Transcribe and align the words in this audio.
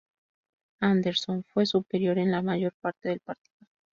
Anderson 0.79 1.43
fue 1.43 1.67
superior 1.67 2.17
en 2.17 2.31
la 2.31 2.41
mayor 2.41 2.73
parte 2.81 3.09
del 3.09 3.19
partido. 3.19 3.67